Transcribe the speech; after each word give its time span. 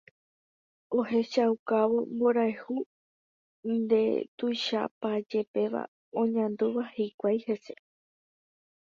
ohechaukávo 0.99 1.97
mborayhu 2.13 2.75
ndetuichapajepéva 3.81 5.81
oñandúva 6.21 6.83
hikuái 6.95 7.39
hese. 7.47 7.73